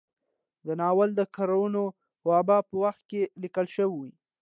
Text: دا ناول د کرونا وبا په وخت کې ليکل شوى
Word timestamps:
دا 0.65 0.73
ناول 0.81 1.09
د 1.15 1.21
کرونا 1.35 1.81
وبا 2.27 2.57
په 2.67 2.75
وخت 2.83 3.01
کې 3.09 3.21
ليکل 3.41 3.65
شوى 3.75 4.09